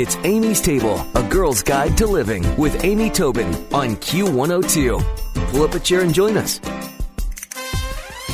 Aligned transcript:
It's 0.00 0.16
Amy's 0.22 0.60
Table, 0.60 1.04
a 1.16 1.24
girl's 1.24 1.60
guide 1.60 1.96
to 1.96 2.06
living 2.06 2.56
with 2.56 2.84
Amy 2.84 3.10
Tobin 3.10 3.48
on 3.74 3.96
Q102. 3.96 5.50
Pull 5.50 5.62
up 5.64 5.74
a 5.74 5.80
chair 5.80 6.02
and 6.02 6.14
join 6.14 6.36
us. 6.36 6.60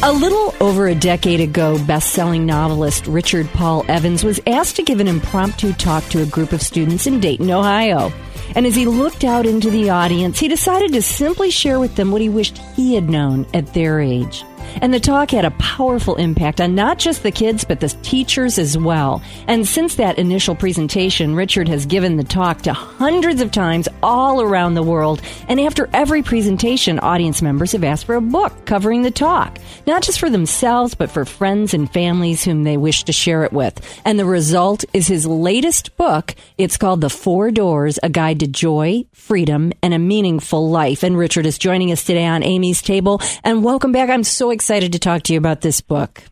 A 0.02 0.12
little 0.12 0.54
over 0.60 0.88
a 0.88 0.94
decade 0.94 1.40
ago, 1.40 1.82
best 1.86 2.10
selling 2.10 2.44
novelist 2.44 3.06
Richard 3.06 3.48
Paul 3.54 3.82
Evans 3.88 4.22
was 4.22 4.40
asked 4.46 4.76
to 4.76 4.82
give 4.82 5.00
an 5.00 5.08
impromptu 5.08 5.72
talk 5.72 6.04
to 6.10 6.20
a 6.20 6.26
group 6.26 6.52
of 6.52 6.60
students 6.60 7.06
in 7.06 7.18
Dayton, 7.18 7.50
Ohio. 7.50 8.12
And 8.54 8.66
as 8.66 8.74
he 8.74 8.84
looked 8.84 9.24
out 9.24 9.46
into 9.46 9.70
the 9.70 9.88
audience, 9.88 10.38
he 10.38 10.48
decided 10.48 10.92
to 10.92 11.00
simply 11.00 11.50
share 11.50 11.80
with 11.80 11.96
them 11.96 12.12
what 12.12 12.20
he 12.20 12.28
wished 12.28 12.58
he 12.76 12.94
had 12.94 13.08
known 13.08 13.46
at 13.54 13.72
their 13.72 14.02
age. 14.02 14.44
And 14.80 14.92
the 14.92 15.00
talk 15.00 15.30
had 15.30 15.44
a 15.44 15.50
powerful 15.52 16.16
impact 16.16 16.60
on 16.60 16.74
not 16.74 16.98
just 16.98 17.22
the 17.22 17.30
kids, 17.30 17.64
but 17.64 17.80
the 17.80 17.88
teachers 18.02 18.58
as 18.58 18.76
well. 18.76 19.22
And 19.46 19.66
since 19.66 19.96
that 19.96 20.18
initial 20.18 20.54
presentation, 20.54 21.34
Richard 21.34 21.68
has 21.68 21.86
given 21.86 22.16
the 22.16 22.24
talk 22.24 22.62
to 22.62 22.72
hundreds 22.72 23.40
of 23.40 23.50
times 23.50 23.88
all 24.02 24.40
around 24.40 24.74
the 24.74 24.82
world. 24.82 25.22
And 25.48 25.60
after 25.60 25.88
every 25.92 26.22
presentation, 26.22 26.98
audience 26.98 27.42
members 27.42 27.72
have 27.72 27.84
asked 27.84 28.06
for 28.06 28.14
a 28.14 28.20
book 28.20 28.66
covering 28.66 29.02
the 29.02 29.10
talk, 29.10 29.58
not 29.86 30.02
just 30.02 30.20
for 30.20 30.30
themselves, 30.30 30.94
but 30.94 31.10
for 31.10 31.24
friends 31.24 31.74
and 31.74 31.92
families 31.92 32.44
whom 32.44 32.64
they 32.64 32.76
wish 32.76 33.04
to 33.04 33.12
share 33.12 33.44
it 33.44 33.52
with. 33.52 33.80
And 34.04 34.18
the 34.18 34.24
result 34.24 34.84
is 34.92 35.06
his 35.06 35.26
latest 35.26 35.96
book. 35.96 36.34
It's 36.58 36.76
called 36.76 37.00
The 37.00 37.10
Four 37.10 37.50
Doors, 37.50 37.98
A 38.02 38.08
Guide 38.08 38.40
to 38.40 38.46
Joy, 38.46 39.04
Freedom, 39.12 39.72
and 39.82 39.94
a 39.94 39.98
Meaningful 39.98 40.70
Life. 40.70 41.02
And 41.02 41.16
Richard 41.16 41.46
is 41.46 41.58
joining 41.58 41.92
us 41.92 42.04
today 42.04 42.26
on 42.26 42.42
Amy's 42.42 42.82
Table. 42.82 43.20
And 43.42 43.64
welcome 43.64 43.92
back. 43.92 44.10
I'm 44.10 44.24
so 44.24 44.50
excited 44.54 44.92
to 44.92 44.98
talk 44.98 45.22
to 45.24 45.32
you 45.34 45.38
about 45.38 45.60
this 45.60 45.80
book. 45.82 46.22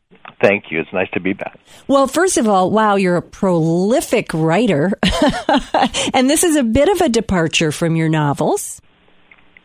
Thank 0.40 0.70
you. 0.70 0.80
It's 0.80 0.92
nice 0.92 1.10
to 1.10 1.20
be 1.20 1.34
back. 1.34 1.58
Well, 1.86 2.06
first 2.06 2.36
of 2.36 2.48
all, 2.48 2.70
wow, 2.70 2.96
you're 2.96 3.16
a 3.16 3.22
prolific 3.22 4.32
writer. 4.34 4.92
and 6.14 6.28
this 6.28 6.42
is 6.42 6.56
a 6.56 6.64
bit 6.64 6.88
of 6.88 7.00
a 7.00 7.08
departure 7.08 7.70
from 7.70 7.94
your 7.94 8.08
novels. 8.08 8.80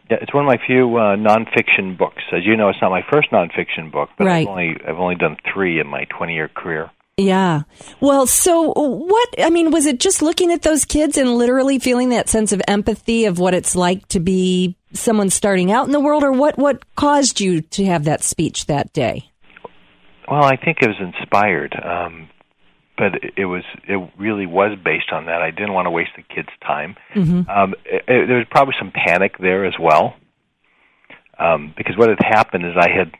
Yeah, 0.10 0.18
it's 0.22 0.34
one 0.34 0.46
of 0.46 0.48
my 0.48 0.60
few 0.66 0.96
uh, 0.98 1.16
nonfiction 1.16 1.98
books. 1.98 2.22
As 2.32 2.46
you 2.46 2.56
know, 2.56 2.70
it's 2.70 2.78
not 2.82 2.92
my 2.92 3.04
first 3.12 3.32
nonfiction 3.32 3.92
book, 3.92 4.10
but 4.18 4.26
Right. 4.26 4.48
I've 4.48 4.52
only 4.52 4.78
I've 4.88 5.00
only 5.00 5.16
done 5.16 5.38
three 5.52 5.80
in 5.80 5.88
my 5.88 6.06
20 6.16 6.34
year 6.34 6.48
career. 6.48 6.92
Yeah. 7.18 7.64
Well, 8.00 8.28
so 8.28 8.74
what, 8.76 9.30
I 9.40 9.50
mean, 9.50 9.72
was 9.72 9.88
it 9.88 10.00
just 10.00 10.22
looking 10.22 10.52
at 10.52 10.62
those 10.62 10.86
kids 10.86 11.18
and 11.18 11.36
literally 11.36 11.80
feeling 11.80 12.10
that 12.10 12.30
sense 12.30 12.52
of 12.52 12.62
empathy 12.68 13.26
of 13.26 13.40
what 13.40 13.56
it's 13.56 13.76
like 13.76 14.08
to 14.10 14.20
be 14.20 14.78
someone 15.00 15.30
starting 15.30 15.72
out 15.72 15.86
in 15.86 15.92
the 15.92 16.00
world, 16.00 16.24
or 16.24 16.32
what, 16.32 16.58
what 16.58 16.84
caused 16.96 17.40
you 17.40 17.62
to 17.62 17.86
have 17.86 18.04
that 18.06 18.24
speech 18.24 18.66
that 18.68 18.94
day? 18.94 19.30
Well, 20.30 20.44
I 20.44 20.58
think 20.58 20.80
it 20.82 20.88
was 20.88 20.98
inspired, 21.00 21.74
um, 21.82 22.28
but 22.98 23.14
it- 23.38 23.46
was 23.46 23.64
it 23.88 24.10
really 24.18 24.46
was 24.46 24.78
based 24.84 25.12
on 25.14 25.26
that. 25.28 25.42
I 25.42 25.52
didn't 25.52 25.74
want 25.74 25.86
to 25.86 25.92
waste 25.92 26.12
the 26.18 26.24
kids' 26.24 26.50
time. 26.66 26.96
Um, 27.16 27.76
it, 27.86 28.04
it, 28.08 28.28
there 28.28 28.38
was 28.38 28.48
probably 28.52 28.74
some 28.78 28.92
panic 28.92 29.38
there 29.40 29.66
as 29.66 29.76
well, 29.80 30.16
um, 31.40 31.74
because 31.78 31.96
what 31.98 32.10
had 32.10 32.20
happened 32.22 32.66
is 32.66 32.74
I 32.76 32.90
had 32.90 33.12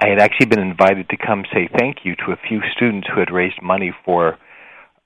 I 0.00 0.08
had 0.08 0.18
actually 0.18 0.46
been 0.46 0.58
invited 0.60 1.08
to 1.10 1.16
come 1.16 1.44
say 1.54 1.68
thank 1.78 1.98
you 2.04 2.16
to 2.16 2.32
a 2.32 2.36
few 2.48 2.60
students 2.74 3.06
who 3.12 3.20
had 3.20 3.30
raised 3.30 3.62
money 3.62 3.94
for 4.04 4.36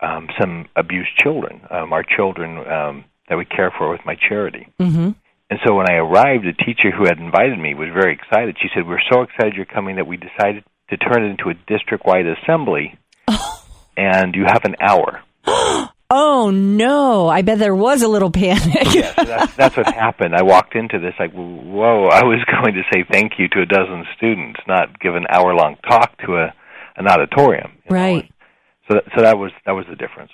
um, 0.01 0.29
some 0.41 0.67
abused 0.75 1.15
children, 1.19 1.61
um, 1.71 1.93
our 1.93 2.03
children 2.03 2.67
um, 2.67 3.05
that 3.29 3.37
we 3.37 3.45
care 3.45 3.71
for 3.77 3.91
with 3.91 4.01
my 4.07 4.17
charity. 4.17 4.67
Mm-hmm. 4.81 5.11
And 5.51 5.59
so 5.67 5.75
when 5.75 5.91
I 5.91 5.97
arrived, 5.97 6.45
the 6.45 6.65
teacher 6.65 6.91
who 6.97 7.05
had 7.05 7.19
invited 7.19 7.59
me 7.59 7.75
was 7.75 7.89
very 7.93 8.15
excited. 8.15 8.57
She 8.63 8.69
said, 8.73 8.87
"We're 8.87 9.03
so 9.11 9.23
excited 9.23 9.55
you're 9.55 9.67
coming 9.67 9.97
that 9.97 10.07
we 10.07 10.17
decided 10.17 10.65
to 10.91 10.97
turn 10.97 11.25
it 11.25 11.31
into 11.31 11.51
a 11.51 11.55
district-wide 11.67 12.25
assembly, 12.27 12.97
and 13.97 14.35
you 14.35 14.45
have 14.47 14.65
an 14.65 14.77
hour." 14.81 15.23
Oh 16.13 16.51
no! 16.51 17.29
I 17.29 17.43
bet 17.43 17.61
there 17.61 17.73
was 17.73 18.03
a 18.03 18.09
little 18.09 18.33
panic. 18.33 18.93
Yes, 18.93 19.15
that's, 19.15 19.55
that's 19.55 19.77
what 19.77 19.87
happened. 19.95 20.35
I 20.35 20.43
walked 20.43 20.75
into 20.75 20.99
this 20.99 21.15
like, 21.21 21.31
"Whoa!" 21.31 22.09
I 22.09 22.25
was 22.25 22.45
going 22.51 22.75
to 22.75 22.83
say 22.93 23.05
thank 23.09 23.35
you 23.39 23.47
to 23.51 23.61
a 23.63 23.67
dozen 23.67 24.05
students, 24.17 24.59
not 24.67 24.99
give 24.99 25.15
an 25.15 25.27
hour-long 25.31 25.77
talk 25.89 26.19
to 26.27 26.35
a 26.35 26.53
an 26.97 27.07
auditorium. 27.07 27.75
you 27.85 27.95
know. 27.95 28.03
Right. 28.03 28.33
So, 28.89 28.95
that, 28.95 29.05
so 29.15 29.23
that 29.23 29.39
was 29.39 29.53
that 29.67 29.73
was 29.73 29.87
the 29.89 29.95
difference. 29.95 30.33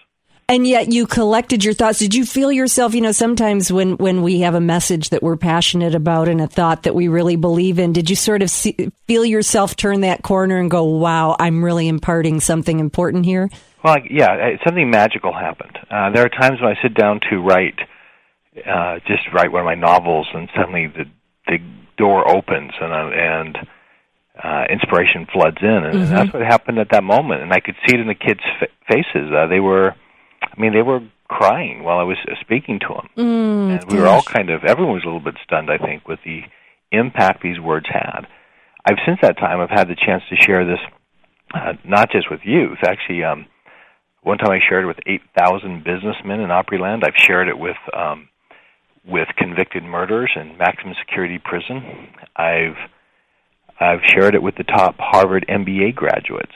And 0.48 0.64
yet 0.64 0.92
you 0.92 1.08
collected 1.08 1.64
your 1.64 1.74
thoughts. 1.74 1.98
Did 1.98 2.14
you 2.14 2.24
feel 2.24 2.52
yourself, 2.52 2.94
you 2.94 3.00
know, 3.00 3.10
sometimes 3.10 3.72
when, 3.72 3.96
when 3.96 4.22
we 4.22 4.40
have 4.40 4.54
a 4.54 4.60
message 4.60 5.10
that 5.10 5.20
we're 5.22 5.36
passionate 5.36 5.94
about 5.96 6.28
and 6.28 6.40
a 6.40 6.46
thought 6.46 6.84
that 6.84 6.94
we 6.94 7.08
really 7.08 7.34
believe 7.34 7.80
in, 7.80 7.92
did 7.92 8.08
you 8.08 8.14
sort 8.14 8.42
of 8.42 8.50
see, 8.50 8.92
feel 9.08 9.24
yourself 9.24 9.74
turn 9.74 10.02
that 10.02 10.22
corner 10.22 10.58
and 10.58 10.70
go, 10.70 10.84
wow, 10.84 11.34
I'm 11.40 11.64
really 11.64 11.88
imparting 11.88 12.38
something 12.38 12.78
important 12.78 13.24
here? 13.24 13.50
Well, 13.82 13.94
I- 13.94 14.06
yeah, 14.08 14.56
something 14.64 14.88
magical 14.88 15.32
happened. 15.32 15.78
Uh, 15.90 16.10
there 16.10 16.24
are 16.24 16.28
times 16.28 16.60
when 16.60 16.70
I 16.76 16.80
sit 16.80 16.94
down 16.94 17.20
to 17.30 17.38
write, 17.38 17.78
uh, 18.64 19.00
just 19.08 19.22
write 19.34 19.50
one 19.50 19.62
of 19.62 19.66
my 19.66 19.74
novels, 19.74 20.28
and 20.32 20.48
suddenly 20.56 20.86
the 20.86 21.04
the 21.48 21.58
door 21.96 22.28
opens 22.28 22.72
and 22.80 22.92
uh, 22.92 23.10
and 23.14 23.58
uh, 24.42 24.64
inspiration 24.70 25.26
floods 25.32 25.58
in, 25.60 25.68
and, 25.68 25.98
and 25.98 26.08
that's 26.08 26.32
what 26.32 26.42
happened 26.42 26.78
at 26.78 26.88
that 26.90 27.04
moment. 27.04 27.42
And 27.42 27.52
I 27.52 27.60
could 27.60 27.74
see 27.86 27.94
it 27.94 28.00
in 28.00 28.06
the 28.08 28.14
kids' 28.14 28.40
fa- 28.58 28.66
faces. 28.88 29.30
Uh, 29.32 29.46
they 29.46 29.60
were, 29.60 29.94
I 30.56 30.60
mean, 30.60 30.72
they 30.72 30.82
were 30.82 31.00
crying 31.28 31.82
while 31.82 31.98
I 31.98 32.04
was 32.04 32.18
uh, 32.28 32.34
speaking 32.40 32.78
to 32.80 32.88
them, 32.88 33.08
Mm, 33.16 33.80
and 33.80 33.92
we 33.92 33.98
were 33.98 34.06
all 34.06 34.22
kind 34.22 34.50
of 34.50 34.64
everyone 34.64 34.94
was 34.94 35.02
a 35.02 35.06
little 35.06 35.20
bit 35.20 35.36
stunned. 35.44 35.70
I 35.70 35.78
think 35.78 36.08
with 36.08 36.20
the 36.24 36.42
impact 36.92 37.42
these 37.42 37.60
words 37.60 37.86
had. 37.88 38.26
I've 38.84 38.98
since 39.04 39.18
that 39.22 39.36
time 39.38 39.60
I've 39.60 39.70
had 39.70 39.88
the 39.88 39.96
chance 39.96 40.22
to 40.30 40.36
share 40.36 40.64
this, 40.64 40.78
uh, 41.52 41.72
not 41.84 42.10
just 42.10 42.30
with 42.30 42.40
youth. 42.44 42.78
Actually, 42.86 43.24
um, 43.24 43.46
one 44.22 44.38
time 44.38 44.50
I 44.50 44.60
shared 44.66 44.84
it 44.84 44.86
with 44.86 45.00
8,000 45.06 45.84
businessmen 45.84 46.40
in 46.40 46.50
Opryland. 46.50 47.04
I've 47.04 47.16
shared 47.16 47.48
it 47.48 47.58
with 47.58 47.76
um, 47.92 48.28
with 49.06 49.28
convicted 49.36 49.84
murderers 49.84 50.32
in 50.36 50.56
maximum 50.58 50.94
security 51.00 51.38
prison. 51.38 52.08
I've 52.36 52.76
I've 53.78 54.00
shared 54.06 54.34
it 54.34 54.42
with 54.42 54.56
the 54.56 54.64
top 54.64 54.96
Harvard 54.98 55.44
MBA 55.48 55.94
graduates. 55.94 56.54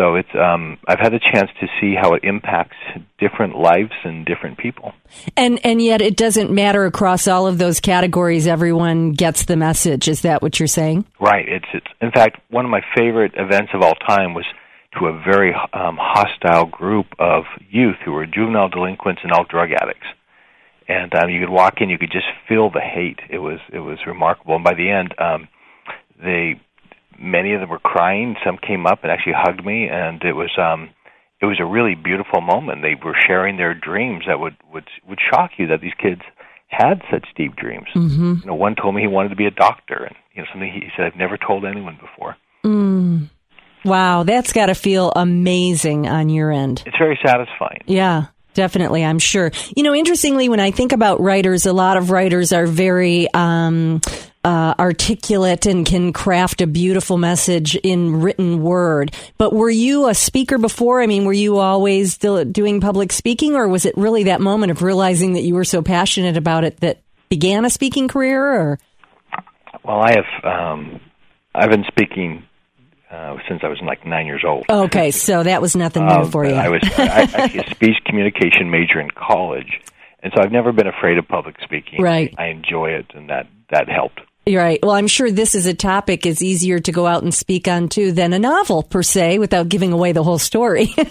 So 0.00 0.14
it's 0.14 0.34
um, 0.34 0.78
I've 0.88 0.98
had 0.98 1.12
the 1.12 1.20
chance 1.20 1.50
to 1.60 1.66
see 1.78 1.94
how 1.94 2.14
it 2.14 2.24
impacts 2.24 2.76
different 3.18 3.58
lives 3.58 3.92
and 4.02 4.24
different 4.24 4.56
people. 4.56 4.94
And, 5.36 5.60
and 5.62 5.82
yet 5.82 6.00
it 6.00 6.16
doesn't 6.16 6.50
matter 6.50 6.86
across 6.86 7.28
all 7.28 7.46
of 7.46 7.58
those 7.58 7.80
categories. 7.80 8.46
Everyone 8.46 9.12
gets 9.12 9.44
the 9.44 9.56
message. 9.56 10.08
Is 10.08 10.22
that 10.22 10.40
what 10.40 10.58
you're 10.58 10.68
saying? 10.68 11.04
Right. 11.20 11.46
It's 11.46 11.66
it's 11.74 11.86
in 12.00 12.12
fact 12.12 12.40
one 12.48 12.64
of 12.64 12.70
my 12.70 12.80
favorite 12.96 13.32
events 13.36 13.72
of 13.74 13.82
all 13.82 13.94
time 13.94 14.32
was 14.32 14.46
to 14.98 15.06
a 15.06 15.12
very 15.22 15.52
um, 15.74 15.98
hostile 16.00 16.64
group 16.64 17.06
of 17.18 17.44
youth 17.68 17.96
who 18.02 18.12
were 18.12 18.24
juvenile 18.24 18.70
delinquents 18.70 19.20
and 19.22 19.32
all 19.32 19.44
drug 19.44 19.68
addicts. 19.70 20.06
And 20.88 21.14
um, 21.14 21.28
you 21.28 21.40
could 21.40 21.52
walk 21.52 21.74
in, 21.82 21.90
you 21.90 21.98
could 21.98 22.10
just 22.10 22.26
feel 22.48 22.70
the 22.70 22.80
hate. 22.80 23.20
It 23.28 23.38
was 23.38 23.58
it 23.70 23.80
was 23.80 23.98
remarkable. 24.06 24.54
And 24.54 24.64
by 24.64 24.72
the 24.72 24.88
end, 24.88 25.14
um, 25.18 25.46
they 26.22 26.58
many 27.20 27.54
of 27.54 27.60
them 27.60 27.68
were 27.68 27.78
crying. 27.78 28.36
Some 28.44 28.56
came 28.56 28.86
up 28.86 29.00
and 29.02 29.12
actually 29.12 29.34
hugged 29.36 29.64
me, 29.64 29.88
and 29.88 30.22
it 30.22 30.32
was 30.32 30.50
um, 30.58 30.90
it 31.40 31.46
was 31.46 31.60
a 31.60 31.64
really 31.64 31.94
beautiful 31.94 32.40
moment. 32.40 32.82
They 32.82 32.94
were 33.02 33.16
sharing 33.26 33.56
their 33.56 33.74
dreams 33.74 34.24
that 34.26 34.40
would 34.40 34.56
would 34.72 34.88
would 35.08 35.18
shock 35.32 35.52
you 35.58 35.68
that 35.68 35.80
these 35.80 35.94
kids 36.00 36.22
had 36.68 37.02
such 37.10 37.26
deep 37.36 37.56
dreams. 37.56 37.88
Mm-hmm. 37.94 38.34
You 38.40 38.46
know, 38.46 38.54
one 38.54 38.76
told 38.76 38.94
me 38.94 39.02
he 39.02 39.08
wanted 39.08 39.30
to 39.30 39.36
be 39.36 39.46
a 39.46 39.50
doctor, 39.50 40.04
and 40.04 40.16
you 40.34 40.42
know, 40.42 40.48
something 40.52 40.72
he 40.72 40.88
said 40.96 41.06
I've 41.06 41.16
never 41.16 41.36
told 41.36 41.64
anyone 41.64 41.98
before. 42.00 42.36
Mm. 42.64 43.28
Wow, 43.84 44.24
that's 44.24 44.52
got 44.52 44.66
to 44.66 44.74
feel 44.74 45.10
amazing 45.16 46.06
on 46.06 46.28
your 46.28 46.52
end. 46.52 46.82
It's 46.84 46.98
very 46.98 47.18
satisfying. 47.24 47.82
Yeah, 47.86 48.26
definitely. 48.52 49.04
I'm 49.04 49.18
sure. 49.18 49.50
You 49.74 49.82
know, 49.82 49.94
interestingly, 49.94 50.50
when 50.50 50.60
I 50.60 50.70
think 50.70 50.92
about 50.92 51.20
writers, 51.20 51.64
a 51.64 51.72
lot 51.72 51.96
of 51.96 52.10
writers 52.10 52.52
are 52.52 52.66
very 52.66 53.32
um, 53.32 54.02
uh, 54.44 54.74
articulate 54.78 55.66
and 55.66 55.84
can 55.84 56.12
craft 56.12 56.60
a 56.60 56.66
beautiful 56.66 57.18
message 57.18 57.76
in 57.76 58.20
written 58.22 58.62
word. 58.62 59.14
But 59.36 59.52
were 59.52 59.70
you 59.70 60.08
a 60.08 60.14
speaker 60.14 60.58
before? 60.58 61.02
I 61.02 61.06
mean, 61.06 61.24
were 61.24 61.32
you 61.32 61.58
always 61.58 62.14
still 62.14 62.44
doing 62.44 62.80
public 62.80 63.12
speaking, 63.12 63.54
or 63.54 63.68
was 63.68 63.84
it 63.84 63.96
really 63.96 64.24
that 64.24 64.40
moment 64.40 64.70
of 64.70 64.82
realizing 64.82 65.34
that 65.34 65.42
you 65.42 65.54
were 65.54 65.64
so 65.64 65.82
passionate 65.82 66.36
about 66.36 66.64
it 66.64 66.78
that 66.80 67.02
began 67.28 67.64
a 67.64 67.70
speaking 67.70 68.08
career? 68.08 68.42
Or 68.42 68.78
Well, 69.84 70.00
I 70.00 70.12
have 70.12 70.44
um, 70.44 71.00
I've 71.54 71.70
been 71.70 71.84
speaking 71.84 72.44
uh, 73.10 73.36
since 73.46 73.60
I 73.62 73.68
was 73.68 73.80
like 73.84 74.06
nine 74.06 74.26
years 74.26 74.44
old. 74.46 74.64
okay, 74.70 75.10
so 75.10 75.42
that 75.42 75.60
was 75.60 75.76
nothing 75.76 76.06
new 76.06 76.14
Um, 76.14 76.30
for 76.30 76.46
you. 76.46 76.54
I 76.54 76.70
was 76.70 76.82
I, 76.96 77.28
actually 77.34 77.60
a 77.60 77.70
speech 77.70 77.96
communication 78.06 78.70
major 78.70 79.00
in 79.00 79.10
college, 79.10 79.80
and 80.22 80.32
so 80.34 80.42
I've 80.42 80.52
never 80.52 80.72
been 80.72 80.86
afraid 80.86 81.18
of 81.18 81.28
public 81.28 81.56
speaking. 81.62 82.00
Right. 82.00 82.34
I 82.38 82.46
enjoy 82.46 82.92
it, 82.92 83.06
and 83.14 83.28
that 83.28 83.46
that 83.70 83.86
helped. 83.88 84.20
You're 84.46 84.62
right. 84.62 84.80
Well, 84.82 84.92
I'm 84.92 85.06
sure 85.06 85.30
this 85.30 85.54
is 85.54 85.66
a 85.66 85.74
topic 85.74 86.24
is 86.26 86.42
easier 86.42 86.80
to 86.80 86.92
go 86.92 87.06
out 87.06 87.22
and 87.22 87.32
speak 87.32 87.68
on 87.68 87.88
too 87.88 88.12
than 88.12 88.32
a 88.32 88.38
novel 88.38 88.82
per 88.82 89.02
se, 89.02 89.38
without 89.38 89.68
giving 89.68 89.92
away 89.92 90.12
the 90.12 90.24
whole 90.24 90.38
story. 90.38 90.94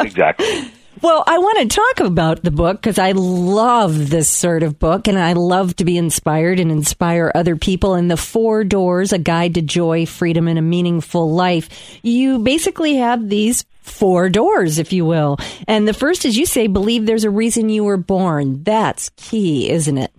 Exactly. 0.00 0.70
well, 1.02 1.22
I 1.26 1.38
want 1.38 1.70
to 1.70 1.76
talk 1.76 2.00
about 2.06 2.42
the 2.42 2.50
book 2.50 2.80
because 2.80 2.98
I 2.98 3.12
love 3.12 4.10
this 4.10 4.28
sort 4.28 4.62
of 4.62 4.78
book, 4.78 5.08
and 5.08 5.18
I 5.18 5.34
love 5.34 5.76
to 5.76 5.84
be 5.84 5.98
inspired 5.98 6.58
and 6.58 6.72
inspire 6.72 7.30
other 7.34 7.54
people. 7.54 7.94
And 7.94 8.10
the 8.10 8.16
Four 8.16 8.64
Doors: 8.64 9.12
A 9.12 9.18
Guide 9.18 9.54
to 9.54 9.62
Joy, 9.62 10.06
Freedom, 10.06 10.48
and 10.48 10.58
a 10.58 10.62
Meaningful 10.62 11.30
Life. 11.30 11.98
You 12.02 12.38
basically 12.38 12.96
have 12.96 13.28
these 13.28 13.64
four 13.82 14.28
doors, 14.30 14.78
if 14.78 14.92
you 14.92 15.04
will. 15.04 15.36
And 15.68 15.86
the 15.86 15.94
first 15.94 16.24
is 16.24 16.36
you 16.36 16.46
say, 16.46 16.66
believe 16.66 17.06
there's 17.06 17.24
a 17.24 17.30
reason 17.30 17.68
you 17.68 17.84
were 17.84 17.96
born. 17.96 18.62
That's 18.62 19.10
key, 19.16 19.70
isn't 19.70 19.98
it? 19.98 20.12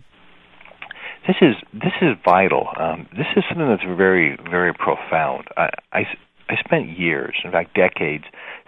This 1.28 1.36
is 1.42 1.56
this 1.74 1.94
is 2.02 2.18
vital. 2.26 2.68
Um, 2.80 3.08
this 3.16 3.28
is 3.36 3.44
something 3.48 3.68
that's 3.68 3.84
very 3.84 4.38
very 4.50 4.74
profound. 4.74 5.46
I, 5.56 5.70
I 5.94 6.00
I 6.50 6.56
spent 6.66 6.98
years, 6.98 7.36
in 7.44 7.52
fact 7.52 7.76
decades, 7.76 8.26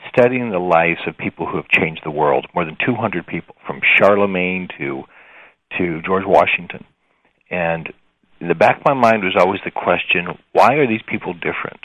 studying 0.09 0.51
the 0.51 0.59
lives 0.59 1.01
of 1.07 1.17
people 1.17 1.47
who 1.47 1.57
have 1.57 1.67
changed 1.67 2.01
the 2.05 2.11
world. 2.11 2.47
More 2.55 2.63
than 2.63 2.77
200 2.85 3.25
people, 3.25 3.55
from 3.65 3.81
Charlemagne 3.97 4.67
to 4.77 5.03
to 5.77 6.01
George 6.03 6.25
Washington, 6.25 6.85
and 7.49 7.91
in 8.39 8.47
the 8.47 8.55
back 8.55 8.77
of 8.77 8.85
my 8.85 8.93
mind 8.93 9.23
was 9.23 9.35
always 9.37 9.61
the 9.65 9.71
question: 9.71 10.27
Why 10.51 10.75
are 10.75 10.87
these 10.87 11.01
people 11.07 11.33
different? 11.33 11.81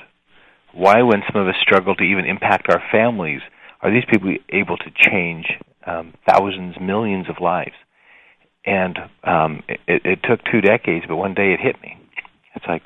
Why, 0.74 1.02
when 1.02 1.22
some 1.32 1.40
of 1.40 1.48
us 1.48 1.56
struggle 1.62 1.94
to 1.96 2.04
even 2.04 2.26
impact 2.26 2.66
our 2.68 2.82
families, 2.92 3.40
are 3.80 3.90
these 3.90 4.04
people 4.08 4.34
able 4.50 4.76
to 4.76 4.90
change 5.10 5.46
um, 5.86 6.12
thousands, 6.28 6.76
millions 6.78 7.28
of 7.30 7.36
lives? 7.40 7.74
And 8.68 8.98
um, 9.24 9.62
it, 9.66 10.02
it 10.04 10.18
took 10.28 10.40
two 10.52 10.60
decades, 10.60 11.06
but 11.08 11.16
one 11.16 11.32
day 11.32 11.54
it 11.54 11.60
hit 11.60 11.80
me. 11.80 11.96
It's 12.54 12.66
like 12.68 12.82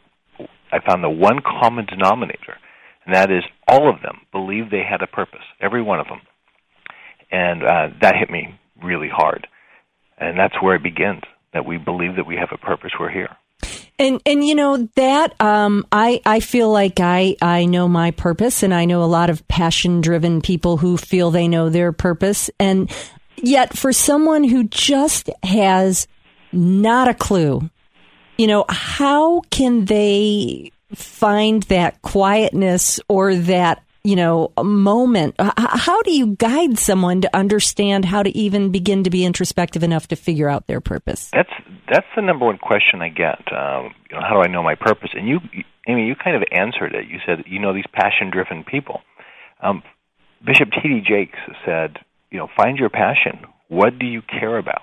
I 0.70 0.78
found 0.78 1.02
the 1.02 1.10
one 1.10 1.40
common 1.44 1.86
denominator, 1.86 2.56
and 3.04 3.16
that 3.16 3.32
is 3.32 3.42
all 3.66 3.90
of 3.90 4.00
them 4.00 4.20
believed 4.30 4.70
they 4.70 4.84
had 4.88 5.02
a 5.02 5.08
purpose, 5.08 5.42
every 5.60 5.82
one 5.82 5.98
of 5.98 6.06
them. 6.06 6.20
And 7.32 7.64
uh, 7.64 7.88
that 8.00 8.14
hit 8.16 8.30
me 8.30 8.60
really 8.80 9.08
hard. 9.12 9.48
And 10.18 10.38
that's 10.38 10.54
where 10.62 10.76
it 10.76 10.84
begins 10.84 11.22
that 11.52 11.66
we 11.66 11.78
believe 11.78 12.14
that 12.14 12.26
we 12.28 12.36
have 12.36 12.50
a 12.52 12.58
purpose, 12.58 12.92
we're 13.00 13.10
here. 13.10 13.36
And 13.98 14.22
and 14.24 14.44
you 14.46 14.54
know 14.54 14.88
that 14.94 15.40
um, 15.40 15.84
I 15.90 16.20
I 16.24 16.40
feel 16.40 16.70
like 16.70 17.00
I 17.00 17.36
I 17.42 17.66
know 17.66 17.88
my 17.88 18.12
purpose, 18.12 18.62
and 18.62 18.72
I 18.72 18.84
know 18.84 19.02
a 19.02 19.06
lot 19.06 19.30
of 19.30 19.46
passion 19.48 20.00
driven 20.00 20.40
people 20.40 20.76
who 20.76 20.96
feel 20.96 21.30
they 21.30 21.48
know 21.48 21.68
their 21.68 21.92
purpose, 21.92 22.50
and 22.58 22.90
yet 23.36 23.76
for 23.76 23.92
someone 23.92 24.44
who 24.44 24.64
just 24.64 25.30
has 25.42 26.06
not 26.52 27.08
a 27.08 27.14
clue, 27.14 27.68
you 28.38 28.46
know, 28.46 28.64
how 28.68 29.40
can 29.50 29.84
they 29.86 30.72
find 30.94 31.62
that 31.64 32.02
quietness 32.02 33.00
or 33.08 33.34
that 33.34 33.82
you 34.04 34.16
know, 34.16 34.52
moment. 34.62 35.36
How 35.38 36.02
do 36.02 36.10
you 36.10 36.34
guide 36.34 36.78
someone 36.78 37.20
to 37.20 37.36
understand 37.36 38.04
how 38.04 38.22
to 38.22 38.36
even 38.36 38.72
begin 38.72 39.04
to 39.04 39.10
be 39.10 39.24
introspective 39.24 39.82
enough 39.82 40.08
to 40.08 40.16
figure 40.16 40.48
out 40.48 40.66
their 40.66 40.80
purpose? 40.80 41.30
That's 41.32 41.52
that's 41.88 42.06
the 42.16 42.22
number 42.22 42.46
one 42.46 42.58
question 42.58 43.00
I 43.00 43.10
get. 43.10 43.40
Um, 43.52 43.94
you 44.10 44.16
know, 44.16 44.22
how 44.22 44.34
do 44.34 44.40
I 44.42 44.48
know 44.48 44.62
my 44.62 44.74
purpose? 44.74 45.10
And 45.14 45.28
you, 45.28 45.38
Amy, 45.86 46.06
you 46.06 46.16
kind 46.16 46.36
of 46.36 46.42
answered 46.50 46.94
it. 46.94 47.06
You 47.08 47.18
said 47.24 47.44
you 47.46 47.60
know 47.60 47.72
these 47.72 47.86
passion-driven 47.92 48.64
people. 48.64 49.02
Um, 49.62 49.82
Bishop 50.44 50.70
T.D. 50.72 51.02
Jakes 51.06 51.38
said, 51.64 51.98
you 52.32 52.38
know, 52.38 52.48
find 52.56 52.78
your 52.78 52.90
passion. 52.90 53.44
What 53.68 53.98
do 53.98 54.06
you 54.06 54.22
care 54.22 54.58
about? 54.58 54.82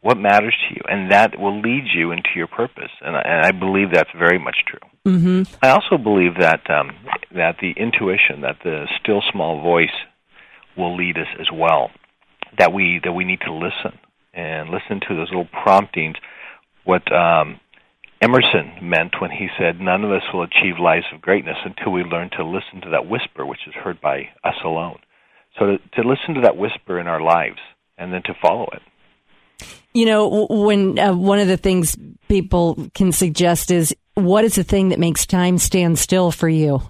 what 0.00 0.16
matters 0.16 0.54
to 0.68 0.74
you, 0.74 0.82
and 0.88 1.10
that 1.10 1.38
will 1.38 1.60
lead 1.60 1.84
you 1.92 2.12
into 2.12 2.30
your 2.36 2.46
purpose. 2.46 2.90
And 3.00 3.16
I, 3.16 3.22
and 3.22 3.46
I 3.46 3.50
believe 3.50 3.88
that's 3.92 4.10
very 4.16 4.38
much 4.38 4.56
true. 4.66 5.12
Mm-hmm. 5.12 5.54
I 5.62 5.70
also 5.70 5.98
believe 5.98 6.36
that 6.38 6.68
um, 6.70 6.90
that 7.34 7.56
the 7.60 7.72
intuition, 7.76 8.42
that 8.42 8.58
the 8.62 8.86
still 9.02 9.22
small 9.32 9.60
voice, 9.60 9.96
will 10.76 10.96
lead 10.96 11.16
us 11.18 11.26
as 11.40 11.48
well. 11.52 11.90
That 12.58 12.72
we 12.72 13.00
that 13.04 13.12
we 13.12 13.24
need 13.24 13.40
to 13.40 13.52
listen 13.52 13.98
and 14.32 14.70
listen 14.70 15.00
to 15.08 15.16
those 15.16 15.28
little 15.28 15.48
promptings. 15.64 16.16
What 16.84 17.10
um, 17.12 17.60
Emerson 18.22 18.78
meant 18.80 19.20
when 19.20 19.30
he 19.30 19.48
said, 19.58 19.80
"None 19.80 20.04
of 20.04 20.12
us 20.12 20.22
will 20.32 20.44
achieve 20.44 20.78
lives 20.80 21.06
of 21.12 21.20
greatness 21.20 21.56
until 21.64 21.92
we 21.92 22.02
learn 22.02 22.30
to 22.36 22.44
listen 22.44 22.80
to 22.82 22.90
that 22.90 23.08
whisper, 23.08 23.44
which 23.44 23.66
is 23.66 23.74
heard 23.74 24.00
by 24.00 24.28
us 24.44 24.56
alone." 24.64 24.98
So 25.58 25.66
to, 25.66 25.78
to 25.78 26.08
listen 26.08 26.34
to 26.34 26.40
that 26.42 26.56
whisper 26.56 26.98
in 26.98 27.08
our 27.08 27.20
lives 27.20 27.58
and 27.96 28.12
then 28.12 28.22
to 28.24 28.34
follow 28.40 28.68
it. 28.72 28.82
You 29.92 30.06
know, 30.06 30.46
when 30.48 30.98
uh, 30.98 31.14
one 31.14 31.38
of 31.38 31.48
the 31.48 31.56
things 31.56 31.96
people 32.28 32.88
can 32.94 33.10
suggest 33.10 33.70
is 33.70 33.94
what 34.14 34.44
is 34.44 34.54
the 34.54 34.64
thing 34.64 34.90
that 34.90 34.98
makes 34.98 35.26
time 35.26 35.58
stand 35.58 35.98
still 35.98 36.30
for 36.30 36.48
you? 36.48 36.82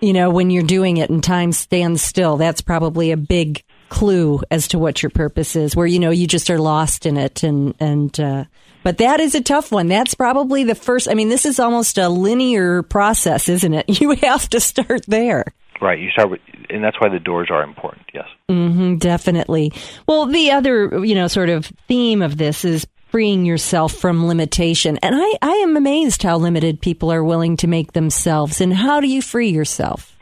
You 0.00 0.12
know, 0.12 0.30
when 0.30 0.50
you're 0.50 0.62
doing 0.62 0.98
it 0.98 1.10
and 1.10 1.24
time 1.24 1.52
stands 1.52 2.02
still, 2.02 2.36
that's 2.36 2.60
probably 2.60 3.10
a 3.10 3.16
big 3.16 3.64
clue 3.88 4.40
as 4.50 4.68
to 4.68 4.78
what 4.78 5.02
your 5.02 5.10
purpose 5.10 5.56
is, 5.56 5.74
where, 5.74 5.86
you 5.86 5.98
know, 5.98 6.10
you 6.10 6.26
just 6.26 6.50
are 6.50 6.58
lost 6.58 7.06
in 7.06 7.16
it. 7.16 7.42
And, 7.42 7.74
and, 7.80 8.18
uh, 8.20 8.44
but 8.82 8.98
that 8.98 9.20
is 9.20 9.34
a 9.34 9.40
tough 9.40 9.72
one. 9.72 9.88
That's 9.88 10.14
probably 10.14 10.64
the 10.64 10.74
first. 10.74 11.08
I 11.08 11.14
mean, 11.14 11.30
this 11.30 11.46
is 11.46 11.58
almost 11.58 11.96
a 11.96 12.08
linear 12.08 12.82
process, 12.82 13.48
isn't 13.48 13.72
it? 13.74 13.86
You 14.00 14.10
have 14.16 14.48
to 14.50 14.60
start 14.60 15.06
there. 15.06 15.46
Right. 15.84 16.00
You 16.00 16.08
start 16.12 16.30
with, 16.30 16.40
and 16.70 16.82
that's 16.82 16.98
why 16.98 17.10
the 17.10 17.18
doors 17.18 17.48
are 17.50 17.62
important. 17.62 18.06
Yes. 18.14 18.24
Mm-hmm, 18.50 18.96
definitely. 18.96 19.70
Well, 20.08 20.24
the 20.24 20.52
other, 20.52 21.04
you 21.04 21.14
know, 21.14 21.26
sort 21.26 21.50
of 21.50 21.66
theme 21.86 22.22
of 22.22 22.38
this 22.38 22.64
is 22.64 22.86
freeing 23.08 23.44
yourself 23.44 23.92
from 23.92 24.26
limitation. 24.26 24.98
And 25.02 25.14
I, 25.14 25.34
I 25.42 25.52
am 25.56 25.76
amazed 25.76 26.22
how 26.22 26.38
limited 26.38 26.80
people 26.80 27.12
are 27.12 27.22
willing 27.22 27.58
to 27.58 27.66
make 27.66 27.92
themselves. 27.92 28.62
And 28.62 28.72
how 28.72 29.00
do 29.00 29.08
you 29.08 29.20
free 29.20 29.50
yourself? 29.50 30.16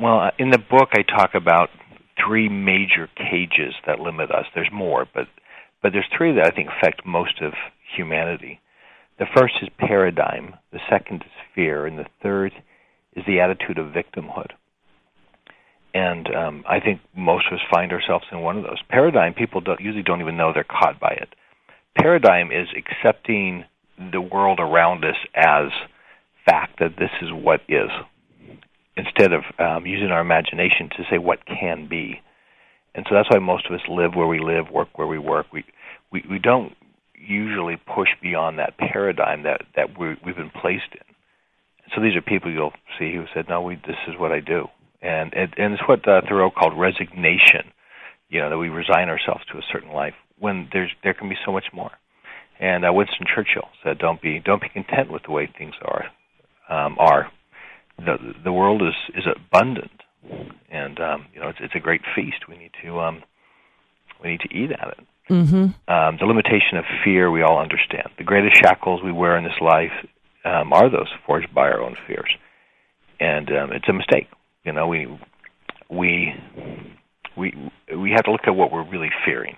Well, 0.00 0.20
uh, 0.20 0.30
in 0.38 0.50
the 0.50 0.58
book, 0.58 0.90
I 0.92 1.02
talk 1.02 1.34
about 1.34 1.70
three 2.24 2.48
major 2.48 3.08
cages 3.16 3.74
that 3.88 3.98
limit 3.98 4.30
us. 4.30 4.44
There's 4.54 4.70
more, 4.72 5.04
but 5.12 5.26
but 5.82 5.90
there's 5.92 6.06
three 6.16 6.32
that 6.36 6.46
I 6.46 6.50
think 6.54 6.68
affect 6.68 7.04
most 7.04 7.42
of 7.42 7.54
humanity. 7.96 8.60
The 9.18 9.26
first 9.36 9.54
is 9.62 9.68
paradigm. 9.78 10.54
The 10.70 10.80
second 10.88 11.22
is 11.22 11.32
fear, 11.56 11.86
and 11.86 11.98
the 11.98 12.06
third 12.22 12.52
is 13.16 13.24
the 13.26 13.40
attitude 13.40 13.78
of 13.78 13.86
victimhood 13.92 14.52
and 15.96 16.28
um, 16.34 16.64
I 16.68 16.78
think 16.78 17.00
most 17.16 17.46
of 17.46 17.54
us 17.54 17.64
find 17.72 17.90
ourselves 17.90 18.26
in 18.30 18.40
one 18.40 18.58
of 18.58 18.64
those. 18.64 18.82
Paradigm 18.90 19.32
people 19.32 19.62
don't, 19.62 19.80
usually 19.80 20.02
don't 20.02 20.20
even 20.20 20.36
know 20.36 20.52
they're 20.52 20.62
caught 20.62 21.00
by 21.00 21.12
it. 21.12 21.30
Paradigm 21.96 22.52
is 22.52 22.68
accepting 22.76 23.64
the 24.12 24.20
world 24.20 24.60
around 24.60 25.06
us 25.06 25.16
as 25.34 25.68
fact 26.44 26.80
that 26.80 26.96
this 26.98 27.08
is 27.22 27.30
what 27.32 27.62
is, 27.66 27.88
instead 28.94 29.32
of 29.32 29.42
um, 29.58 29.86
using 29.86 30.10
our 30.10 30.20
imagination 30.20 30.90
to 30.98 31.04
say 31.10 31.16
what 31.16 31.38
can 31.46 31.88
be. 31.88 32.20
And 32.94 33.06
so 33.08 33.14
that's 33.14 33.30
why 33.30 33.38
most 33.38 33.64
of 33.66 33.72
us 33.72 33.80
live 33.88 34.14
where 34.14 34.26
we 34.26 34.38
live, 34.38 34.66
work 34.70 34.98
where 34.98 35.08
we 35.08 35.18
work. 35.18 35.46
We 35.50 35.64
we, 36.12 36.22
we 36.30 36.38
don't 36.38 36.74
usually 37.14 37.76
push 37.76 38.08
beyond 38.22 38.58
that 38.58 38.76
paradigm 38.76 39.44
that 39.44 39.62
that 39.76 39.98
we, 39.98 40.16
we've 40.24 40.36
been 40.36 40.50
placed 40.50 40.92
in. 40.92 41.14
So 41.94 42.02
these 42.02 42.16
are 42.16 42.22
people 42.22 42.52
you'll 42.52 42.72
see 42.98 43.14
who 43.14 43.24
said, 43.34 43.46
"No, 43.48 43.62
we, 43.62 43.76
this 43.76 43.96
is 44.08 44.14
what 44.18 44.32
I 44.32 44.40
do." 44.40 44.68
And 45.02 45.34
and, 45.34 45.54
and 45.56 45.74
it's 45.74 45.82
what 45.88 46.06
uh, 46.08 46.22
Thoreau 46.28 46.50
called 46.50 46.78
resignation. 46.78 47.72
You 48.28 48.40
know 48.40 48.50
that 48.50 48.58
we 48.58 48.68
resign 48.68 49.08
ourselves 49.08 49.44
to 49.52 49.58
a 49.58 49.62
certain 49.72 49.92
life 49.92 50.14
when 50.38 50.68
there's 50.72 50.90
there 51.02 51.14
can 51.14 51.28
be 51.28 51.36
so 51.44 51.52
much 51.52 51.66
more. 51.72 51.92
And 52.58 52.84
uh, 52.84 52.92
Winston 52.92 53.26
Churchill 53.32 53.68
said, 53.82 53.98
"Don't 53.98 54.20
be 54.20 54.40
don't 54.40 54.62
be 54.62 54.68
content 54.68 55.10
with 55.10 55.22
the 55.24 55.32
way 55.32 55.46
things 55.58 55.74
are. 55.82 56.06
Um, 56.68 56.96
are 56.98 57.30
the 57.98 58.16
the 58.44 58.52
world 58.52 58.82
is 58.82 58.94
is 59.14 59.24
abundant, 59.26 60.02
and 60.70 60.98
um, 61.00 61.26
you 61.34 61.40
know 61.40 61.48
it's 61.48 61.58
it's 61.60 61.74
a 61.74 61.80
great 61.80 62.02
feast. 62.14 62.48
We 62.48 62.56
need 62.56 62.72
to 62.82 63.00
um, 63.00 63.22
we 64.22 64.30
need 64.30 64.40
to 64.40 64.54
eat 64.54 64.72
at 64.72 64.88
it." 64.88 65.06
Mm-hmm. 65.28 65.92
Um, 65.92 66.16
the 66.20 66.26
limitation 66.26 66.78
of 66.78 66.84
fear 67.04 67.30
we 67.30 67.42
all 67.42 67.58
understand. 67.58 68.08
The 68.16 68.24
greatest 68.24 68.56
shackles 68.62 69.02
we 69.02 69.10
wear 69.10 69.36
in 69.36 69.44
this 69.44 69.60
life 69.60 69.90
um, 70.44 70.72
are 70.72 70.88
those 70.88 71.08
forged 71.26 71.52
by 71.52 71.62
our 71.62 71.82
own 71.82 71.96
fears, 72.06 72.30
and 73.20 73.48
um, 73.50 73.72
it's 73.72 73.88
a 73.88 73.92
mistake. 73.92 74.28
You 74.66 74.72
know, 74.72 74.88
we 74.88 75.06
we 75.88 76.34
we 77.38 77.70
we 77.96 78.10
have 78.10 78.24
to 78.24 78.32
look 78.32 78.48
at 78.48 78.56
what 78.56 78.72
we're 78.72 78.90
really 78.90 79.10
fearing, 79.24 79.54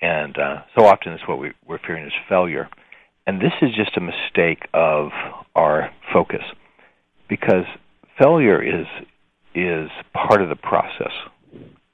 and 0.00 0.38
uh, 0.38 0.62
so 0.74 0.86
often 0.86 1.12
it's 1.12 1.28
what 1.28 1.38
we, 1.38 1.52
we're 1.68 1.78
fearing 1.86 2.06
is 2.06 2.12
failure, 2.30 2.70
and 3.26 3.42
this 3.42 3.52
is 3.60 3.74
just 3.76 3.94
a 3.98 4.00
mistake 4.00 4.66
of 4.72 5.10
our 5.54 5.90
focus, 6.14 6.44
because 7.28 7.66
failure 8.18 8.62
is 8.62 8.86
is 9.54 9.90
part 10.14 10.40
of 10.40 10.48
the 10.48 10.56
process. 10.56 11.12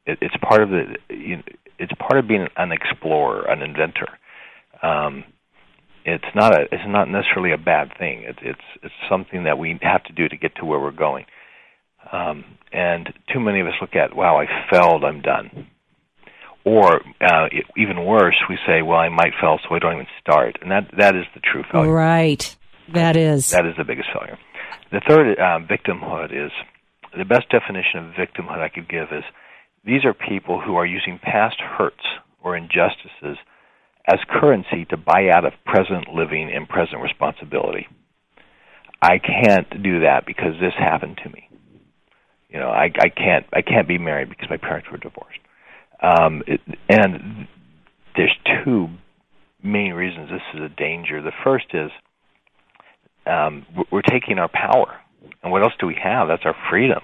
It, 0.06 0.18
it's 0.20 0.36
part 0.40 0.62
of 0.62 0.70
the 0.70 0.94
you 1.10 1.38
know, 1.38 1.42
it's 1.80 1.92
part 1.98 2.20
of 2.20 2.28
being 2.28 2.46
an 2.56 2.70
explorer, 2.70 3.50
an 3.50 3.62
inventor. 3.62 4.06
Um, 4.80 5.24
it's 6.04 6.36
not 6.36 6.54
a 6.54 6.66
it's 6.70 6.86
not 6.86 7.08
necessarily 7.08 7.52
a 7.52 7.58
bad 7.58 7.88
thing. 7.98 8.22
It, 8.22 8.36
it's 8.42 8.60
it's 8.84 8.94
something 9.10 9.42
that 9.42 9.58
we 9.58 9.76
have 9.82 10.04
to 10.04 10.12
do 10.12 10.28
to 10.28 10.36
get 10.36 10.54
to 10.56 10.64
where 10.64 10.78
we're 10.78 10.92
going. 10.92 11.24
Um, 12.12 12.44
and 12.72 13.12
too 13.32 13.40
many 13.40 13.60
of 13.60 13.66
us 13.66 13.74
look 13.80 13.94
at, 13.94 14.14
wow, 14.14 14.38
I 14.38 14.46
failed, 14.70 15.04
I'm 15.04 15.20
done. 15.20 15.68
Or 16.64 17.00
uh, 17.20 17.48
even 17.76 18.04
worse, 18.04 18.36
we 18.48 18.58
say, 18.66 18.82
well, 18.82 18.98
I 18.98 19.08
might 19.08 19.32
fail, 19.40 19.58
so 19.62 19.74
I 19.74 19.78
don't 19.78 19.94
even 19.94 20.06
start. 20.20 20.58
And 20.60 20.70
that 20.70 20.90
that 20.98 21.16
is 21.16 21.24
the 21.34 21.40
true 21.40 21.64
failure. 21.72 21.90
Right. 21.90 22.56
That 22.92 23.16
is. 23.16 23.50
That 23.50 23.64
is 23.64 23.74
the 23.78 23.84
biggest 23.84 24.08
failure. 24.12 24.38
The 24.92 25.00
third, 25.08 25.38
uh, 25.38 25.60
victimhood, 25.64 26.32
is 26.32 26.52
the 27.16 27.24
best 27.24 27.48
definition 27.50 28.08
of 28.08 28.14
victimhood 28.14 28.58
I 28.58 28.68
could 28.68 28.88
give 28.88 29.08
is 29.12 29.24
these 29.84 30.04
are 30.04 30.12
people 30.12 30.60
who 30.60 30.76
are 30.76 30.86
using 30.86 31.18
past 31.22 31.56
hurts 31.60 32.04
or 32.42 32.56
injustices 32.56 33.38
as 34.06 34.18
currency 34.28 34.84
to 34.90 34.96
buy 34.96 35.28
out 35.32 35.44
of 35.44 35.52
present 35.64 36.08
living 36.14 36.50
and 36.54 36.68
present 36.68 37.02
responsibility. 37.02 37.86
I 39.00 39.18
can't 39.18 39.82
do 39.82 40.00
that 40.00 40.26
because 40.26 40.54
this 40.60 40.74
happened 40.78 41.20
to 41.24 41.30
me 41.30 41.47
You 42.48 42.58
know, 42.58 42.68
I, 42.68 42.90
I 42.98 43.08
can't 43.08 43.46
I 43.52 43.62
can't 43.62 43.86
be 43.86 43.98
married 43.98 44.30
because 44.30 44.48
my 44.48 44.56
parents 44.56 44.88
were 44.90 44.98
divorced. 44.98 45.38
Um, 46.02 46.42
it, 46.46 46.60
and 46.88 47.46
there's 48.16 48.34
two 48.64 48.88
main 49.62 49.92
reasons 49.92 50.30
this 50.30 50.40
is 50.54 50.60
a 50.60 50.74
danger. 50.74 51.20
The 51.20 51.32
first 51.44 51.66
is 51.74 51.90
um, 53.26 53.66
we're 53.92 54.02
taking 54.02 54.38
our 54.38 54.48
power, 54.48 54.96
and 55.42 55.52
what 55.52 55.62
else 55.62 55.74
do 55.78 55.86
we 55.86 55.98
have? 56.02 56.28
That's 56.28 56.44
our 56.44 56.56
freedom. 56.70 57.00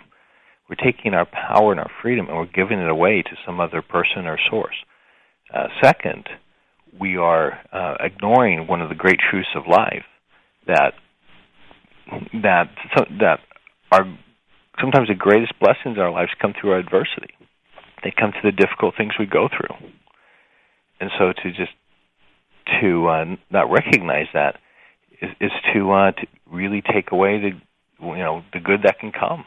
We're 0.69 0.77
taking 0.77 1.13
our 1.13 1.27
power 1.27 1.73
and 1.73 1.81
our 1.81 1.91
freedom, 2.01 2.27
and 2.29 2.37
we're 2.37 2.47
giving 2.47 2.79
it 2.79 2.89
away 2.89 3.23
to 3.23 3.37
some 3.45 3.61
other 3.61 3.83
person 3.83 4.27
or 4.27 4.39
source. 4.51 4.77
Uh, 5.53 5.69
second, 5.83 6.27
we 6.99 7.17
are 7.17 7.61
uh, 7.71 7.97
ignoring 8.01 8.67
one 8.67 8.81
of 8.81 8.89
the 8.89 8.95
great 8.95 9.19
truths 9.31 9.49
of 9.55 9.67
life 9.67 10.05
that 10.67 10.95
that 12.33 12.71
that 13.21 13.41
our 13.93 14.05
sometimes 14.81 15.09
the 15.09 15.15
greatest 15.15 15.59
blessings 15.59 15.97
in 15.97 16.01
our 16.01 16.11
lives 16.11 16.31
come 16.41 16.55
through 16.59 16.73
our 16.73 16.79
adversity. 16.79 17.35
They 18.03 18.13
come 18.17 18.33
to 18.33 18.41
the 18.43 18.53
difficult 18.53 18.95
things 18.97 19.13
we 19.19 19.27
go 19.27 19.49
through, 19.49 19.77
and 21.01 21.11
so 21.19 21.33
to 21.33 21.51
just 21.51 21.73
to 22.81 23.07
uh, 23.09 23.25
not 23.51 23.71
recognize 23.71 24.27
that 24.35 24.57
is, 25.21 25.31
is 25.41 25.51
to 25.73 25.93
uh, 25.93 26.13
to 26.13 26.27
really 26.51 26.83
take 26.83 27.13
away 27.13 27.41
the 27.41 27.51
you 28.05 28.19
know 28.19 28.43
the 28.53 28.61
good 28.61 28.83
that 28.83 28.99
can 28.99 29.13
come. 29.13 29.45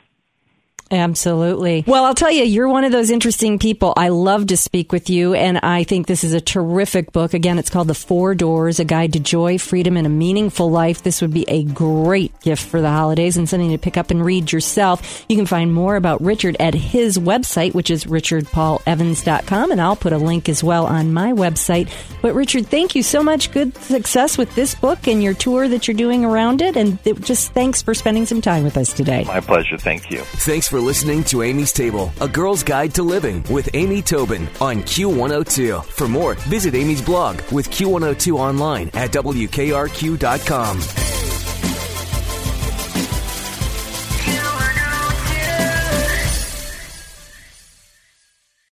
Absolutely. 0.90 1.84
Well, 1.86 2.06
I'll 2.06 2.16
tell 2.16 2.32
you, 2.32 2.44
you're 2.44 2.70
one 2.70 2.84
of 2.84 2.92
those 2.92 3.10
interesting 3.10 3.60
people. 3.60 3.94
I 3.98 4.10
love 4.10 4.48
to 4.48 4.58
speak 4.58 4.92
with 4.92 5.10
you, 5.10 5.34
and 5.34 5.58
I 5.58 5.84
think 5.84 6.08
this 6.08 6.24
is 6.24 6.34
a 6.34 6.40
terrific 6.40 7.12
book. 7.12 7.34
Again, 7.34 7.60
it's 7.60 7.70
called 7.70 7.90
The 7.90 7.94
Four 7.94 8.36
Doors 8.36 8.80
A 8.80 8.86
Guide 8.86 9.14
to 9.14 9.20
Joy, 9.20 9.58
Freedom, 9.58 9.98
and 9.98 10.08
a 10.08 10.10
Meaningful 10.10 10.72
Life. 10.72 11.04
This 11.04 11.22
would 11.22 11.34
be 11.34 11.44
a 11.50 11.64
great 11.64 12.40
gift 12.40 12.66
for 12.66 12.80
the 12.80 12.90
holidays 12.90 13.36
and 13.36 13.50
something 13.50 13.72
to 13.72 13.78
pick 13.78 13.98
up 13.98 14.12
and 14.12 14.24
read 14.24 14.52
yourself. 14.52 15.26
You 15.28 15.36
can 15.36 15.46
find 15.46 15.74
more 15.74 15.98
about 15.98 16.22
Richard 16.22 16.56
at 16.60 16.74
his 16.74 17.18
website, 17.18 17.74
which 17.74 17.92
is 17.92 18.06
richardpaulevans.com, 18.06 19.72
and 19.72 19.82
I'll 19.82 19.96
put 19.98 20.14
a 20.14 20.18
link 20.18 20.48
as 20.48 20.64
well 20.64 20.86
on 20.86 21.12
my 21.12 21.34
website. 21.34 21.92
But, 22.22 22.34
Richard, 22.34 22.68
thank 22.68 22.96
you 22.96 23.04
so 23.04 23.22
much. 23.22 23.52
Good 23.52 23.76
success 23.76 24.38
with 24.38 24.56
this 24.56 24.74
book 24.74 25.08
and 25.08 25.22
your 25.22 25.34
tour 25.34 25.68
that 25.68 25.88
you're 25.88 25.98
doing 25.98 26.24
around 26.24 26.62
it, 26.62 26.78
and 26.78 26.98
just 27.26 27.52
thanks 27.52 27.82
for 27.82 27.94
spending 27.94 28.26
some 28.26 28.42
time 28.42 28.64
with 28.64 28.78
us 28.78 28.94
today. 28.94 29.26
My 29.26 29.42
pleasure. 29.42 29.78
Thank 29.78 30.10
you. 30.10 30.20
Thanks 30.20 30.68
for 30.68 30.77
for 30.78 30.82
listening 30.82 31.24
to 31.24 31.42
Amy's 31.42 31.74
Table, 31.74 32.14
a 32.22 32.28
girl's 32.28 32.62
guide 32.62 32.94
to 32.94 33.02
living 33.02 33.42
with 33.50 33.68
Amy 33.74 34.00
Tobin 34.00 34.48
on 34.62 34.84
Q102. 34.84 35.84
For 35.84 36.08
more, 36.08 36.36
visit 36.36 36.76
Amy's 36.76 37.02
blog 37.02 37.42
with 37.52 37.72
Q102 37.72 38.38
online 38.38 38.92
at 38.94 39.12
WKRQ.com. 39.12 41.17